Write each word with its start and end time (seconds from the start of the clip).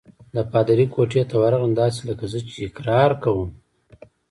د 0.35 0.37
پادري 0.51 0.85
کوټې 0.93 1.23
ته 1.29 1.35
ورغلم، 1.41 1.71
داسې 1.81 2.01
لکه 2.09 2.25
زه 2.31 2.39
چې 2.49 2.57
اقرار 2.67 3.11
کوم. 3.23 3.49